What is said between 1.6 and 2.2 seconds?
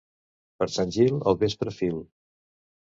fil.